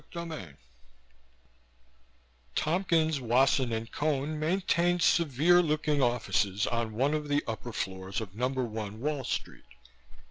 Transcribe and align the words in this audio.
CHAPTER 0.11 0.31
7 0.35 0.57
Tompkins, 2.55 3.21
Wasson 3.21 3.85
& 3.91 3.91
Cone 3.91 4.39
maintained 4.39 5.03
sincere 5.03 5.61
looking 5.61 6.01
offices 6.01 6.65
on 6.65 6.93
one 6.93 7.13
of 7.13 7.27
the 7.27 7.43
upper 7.45 7.71
floors 7.71 8.19
of 8.19 8.33
No. 8.33 8.47
1 8.47 8.99
Wall 8.99 9.23
Street. 9.23 9.61